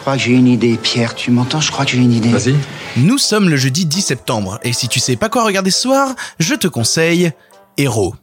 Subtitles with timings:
[0.00, 1.14] crois que j'ai une idée, Pierre.
[1.14, 1.60] Tu m'entends?
[1.60, 2.30] Je crois que j'ai une idée.
[2.30, 2.56] Vas-y.
[2.96, 6.14] Nous sommes le jeudi 10 septembre, et si tu sais pas quoi regarder ce soir,
[6.38, 7.32] je te conseille
[7.76, 8.14] Héros.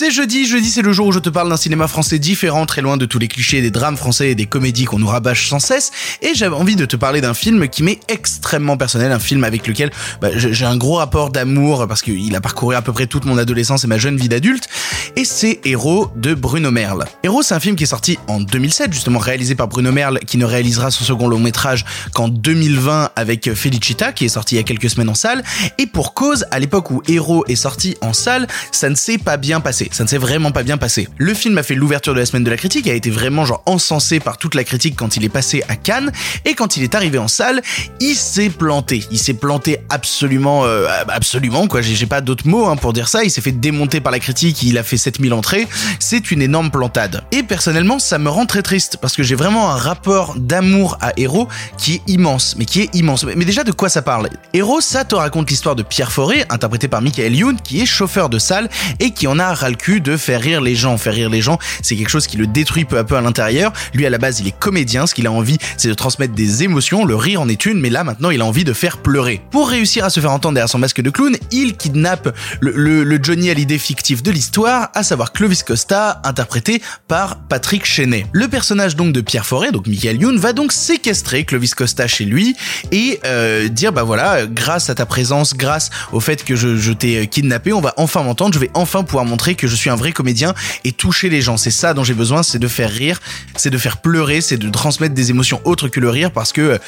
[0.00, 2.82] C'est jeudi, jeudi c'est le jour où je te parle d'un cinéma français différent, très
[2.82, 5.58] loin de tous les clichés des drames français et des comédies qu'on nous rabâche sans
[5.58, 5.90] cesse,
[6.22, 9.66] et j'avais envie de te parler d'un film qui m'est extrêmement personnel, un film avec
[9.66, 13.24] lequel bah, j'ai un gros rapport d'amour parce qu'il a parcouru à peu près toute
[13.24, 14.68] mon adolescence et ma jeune vie d'adulte,
[15.16, 17.04] et c'est Héros de Bruno Merle.
[17.24, 20.38] Héros c'est un film qui est sorti en 2007, justement réalisé par Bruno Merle, qui
[20.38, 21.84] ne réalisera son second long métrage
[22.14, 25.42] qu'en 2020 avec Felicita, qui est sorti il y a quelques semaines en salle,
[25.76, 29.36] et pour cause, à l'époque où Héros est sorti en salle, ça ne s'est pas
[29.36, 31.08] bien passé ça ne s'est vraiment pas bien passé.
[31.16, 33.62] Le film a fait l'ouverture de la semaine de la critique, a été vraiment genre
[33.66, 36.12] encensé par toute la critique quand il est passé à Cannes,
[36.44, 37.62] et quand il est arrivé en salle,
[38.00, 39.04] il s'est planté.
[39.10, 41.80] Il s'est planté absolument, euh, absolument quoi.
[41.82, 43.24] J'ai pas d'autres mots hein, pour dire ça.
[43.24, 44.62] Il s'est fait démonter par la critique.
[44.62, 45.66] Il a fait 7000 entrées.
[45.98, 47.24] C'est une énorme plantade.
[47.32, 51.12] Et personnellement, ça me rend très triste parce que j'ai vraiment un rapport d'amour à
[51.16, 53.24] Héros qui est immense, mais qui est immense.
[53.24, 54.28] Mais déjà, de quoi ça parle?
[54.52, 58.28] Héros, ça te raconte l'histoire de Pierre Forêt, interprété par Michael Youn, qui est chauffeur
[58.28, 58.68] de salle
[59.00, 60.98] et qui en a ras le de faire rire les gens.
[60.98, 63.72] Faire rire les gens, c'est quelque chose qui le détruit peu à peu à l'intérieur.
[63.94, 65.06] Lui, à la base, il est comédien.
[65.06, 67.04] Ce qu'il a envie, c'est de transmettre des émotions.
[67.04, 69.40] Le rire en est une, mais là, maintenant, il a envie de faire pleurer.
[69.50, 73.18] Pour réussir à se faire entendre derrière son masque de clown, il kidnappe le, le,
[73.22, 78.26] Johnny Hallyday fictif de l'histoire, à savoir Clovis Costa, interprété par Patrick Chenet.
[78.32, 82.24] Le personnage donc de Pierre Forêt, donc Michael Youn, va donc séquestrer Clovis Costa chez
[82.24, 82.56] lui
[82.92, 86.92] et euh, dire bah voilà, grâce à ta présence, grâce au fait que je, je
[86.92, 89.96] t'ai kidnappé, on va enfin m'entendre, je vais enfin pouvoir montrer que je suis un
[89.96, 91.56] vrai comédien et toucher les gens.
[91.56, 93.20] C'est ça dont j'ai besoin, c'est de faire rire,
[93.56, 96.78] c'est de faire pleurer, c'est de transmettre des émotions autres que le rire parce que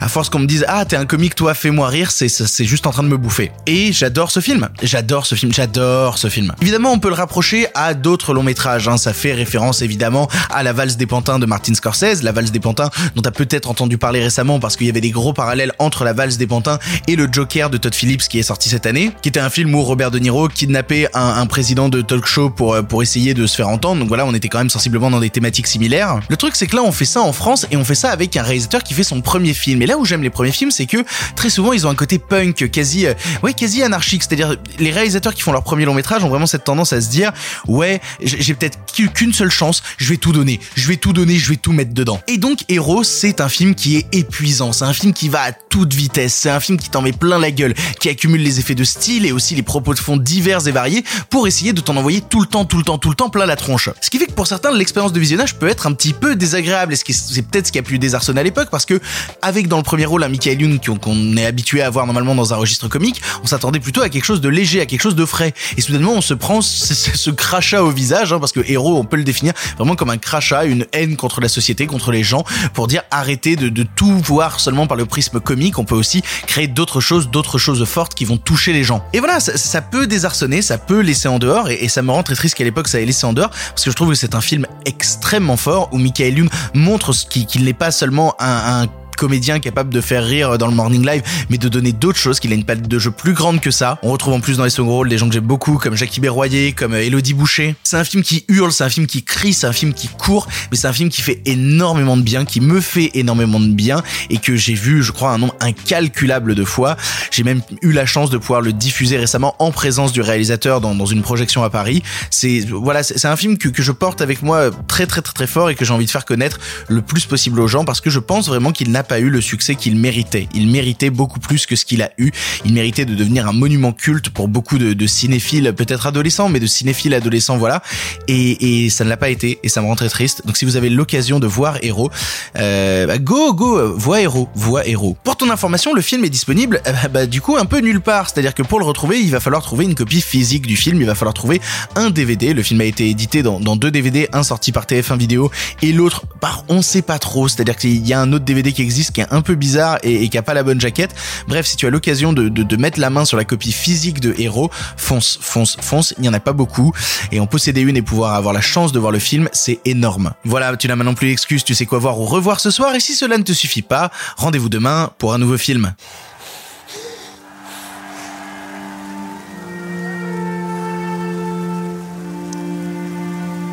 [0.00, 2.86] à force qu'on me dise ah t'es un comique toi fais-moi rire, c'est c'est juste
[2.86, 3.52] en train de me bouffer.
[3.66, 6.52] Et j'adore ce film, j'adore ce film, j'adore ce film.
[6.62, 8.88] Évidemment on peut le rapprocher à d'autres longs métrages.
[8.88, 8.96] Hein.
[8.96, 12.60] Ça fait référence évidemment à la valse des pantins de Martin Scorsese, la valse des
[12.60, 16.04] pantins dont t'as peut-être entendu parler récemment parce qu'il y avait des gros parallèles entre
[16.04, 16.78] la valse des pantins
[17.08, 19.74] et le Joker de Todd Phillips qui est sorti cette année, qui était un film
[19.74, 23.46] où Robert De Niro kidnappait un, un président de show pour, euh, pour essayer de
[23.46, 24.00] se faire entendre.
[24.00, 26.20] Donc voilà, on était quand même sensiblement dans des thématiques similaires.
[26.28, 28.36] Le truc, c'est que là, on fait ça en France et on fait ça avec
[28.36, 29.82] un réalisateur qui fait son premier film.
[29.82, 30.98] Et là où j'aime les premiers films, c'est que
[31.36, 34.22] très souvent, ils ont un côté punk, quasi, euh, ouais, quasi anarchique.
[34.22, 37.08] C'est-à-dire, les réalisateurs qui font leur premier long métrage ont vraiment cette tendance à se
[37.08, 37.32] dire,
[37.66, 38.78] ouais, j'ai peut-être
[39.14, 41.92] qu'une seule chance, je vais tout donner, je vais tout donner, je vais tout mettre
[41.92, 42.20] dedans.
[42.28, 44.72] Et donc, Héros, c'est un film qui est épuisant.
[44.72, 46.34] C'est un film qui va à toute vitesse.
[46.34, 49.26] C'est un film qui t'en met plein la gueule, qui accumule les effets de style
[49.26, 52.42] et aussi les propos de fond divers et variés pour essayer de t'en envoyer tout
[52.42, 53.88] le temps, tout le temps, tout le temps plein la tronche.
[54.02, 56.92] Ce qui fait que pour certains, l'expérience de visionnage peut être un petit peu désagréable.
[56.92, 59.00] Et c'est peut-être ce qui a pu désarçonner à l'époque parce que
[59.40, 62.52] avec dans le premier rôle un Michael Youn qu'on est habitué à voir normalement dans
[62.52, 65.24] un registre comique, on s'attendait plutôt à quelque chose de léger, à quelque chose de
[65.24, 65.54] frais.
[65.78, 69.16] Et soudainement, on se prend ce, crachat au visage, hein, parce que héros, on peut
[69.16, 72.44] le définir vraiment comme un crachat, une haine contre la société, contre les gens,
[72.74, 75.78] pour dire arrêtez de, tout voir seulement par le prisme comique.
[75.78, 79.02] On peut aussi créer d'autres choses, d'autres choses fortes qui vont toucher les gens.
[79.14, 82.10] Et voilà, ça, ça peut désarçonner, ça peut laisser en dehors, et, et ça me
[82.10, 84.14] rend très triste qu'à l'époque ça ait laissé en dehors, parce que je trouve que
[84.16, 88.86] c'est un film extrêmement fort où Michael Youn montre qu'il n'est pas seulement un, un
[89.16, 92.52] comédien capable de faire rire dans le Morning Live, mais de donner d'autres choses, qu'il
[92.52, 93.98] a une palette de jeux plus grande que ça.
[94.02, 96.20] On retrouve en plus dans les second rôles des gens que j'aime beaucoup, comme Jackie
[96.20, 97.76] Berroyer, comme Elodie Boucher.
[97.84, 100.48] C'est un film qui hurle, c'est un film qui crie, c'est un film qui court,
[100.70, 104.02] mais c'est un film qui fait énormément de bien, qui me fait énormément de bien,
[104.30, 106.96] et que j'ai vu, je crois, un nombre incalculable de fois.
[107.30, 110.94] J'ai même eu la chance de pouvoir le diffuser récemment en présence du réalisateur dans,
[110.94, 112.02] dans une projection à Paris.
[112.30, 115.46] C'est voilà, c'est un film que, que je porte avec moi très très très très
[115.46, 116.58] fort et que j'ai envie de faire connaître
[116.88, 119.40] le plus possible aux gens parce que je pense vraiment qu'il n'a pas eu le
[119.40, 120.48] succès qu'il méritait.
[120.54, 122.30] Il méritait beaucoup plus que ce qu'il a eu.
[122.64, 126.66] Il méritait de devenir un monument culte pour beaucoup de, cinéphiles, peut-être adolescents, mais de
[126.66, 127.82] cinéphiles adolescents, voilà.
[128.28, 130.42] Et, ça ne l'a pas été, et ça me rend très triste.
[130.46, 132.10] Donc si vous avez l'occasion de voir Héros,
[132.58, 135.16] euh, bah, go, go, vois Héros, vois Héros.
[135.24, 138.28] Pour ton information, le film est disponible, euh, bah, du coup, un peu nulle part.
[138.28, 141.06] C'est-à-dire que pour le retrouver, il va falloir trouver une copie physique du film, il
[141.06, 141.60] va falloir trouver
[141.96, 142.54] un DVD.
[142.54, 145.50] Le film a été édité dans, deux DVD, un sorti par TF1 Vidéo
[145.82, 147.48] et l'autre par on sait pas trop.
[147.48, 149.98] C'est-à-dire qu'il y a un autre DVD qui existe existe, qui est un peu bizarre
[150.04, 151.14] et, qui a pas la bonne jaquette.
[151.48, 154.70] Bref, si tu as l'occasion de, mettre la main sur la copie physique de Héros,
[154.96, 156.14] fonce, fonce, fonce.
[156.18, 156.92] Il n'y en a pas beaucoup
[157.32, 160.34] et en posséder une et pouvoir avoir la chance de voir le film, c'est énorme.
[160.44, 163.00] Voilà, tu n'as maintenant plus d'excuses, tu sais quoi voir ou revoir ce soir et
[163.00, 165.94] si cela ne te suffit pas, rendez-vous demain pour un nouveau film.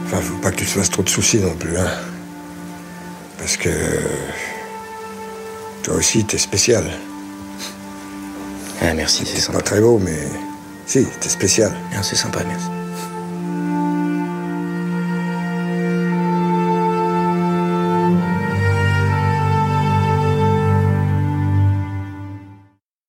[0.06, 1.92] Enfin, faut pas que tu te fasses trop de soucis non plus, hein.
[3.38, 3.70] Parce que.
[5.84, 6.84] Toi aussi, t'es spécial.
[8.82, 9.60] Ah, merci, c'est sympa.
[9.60, 10.28] Pas très beau, mais.
[10.86, 11.72] Si, t'es spécial.
[12.04, 12.81] c'est sympa, merci.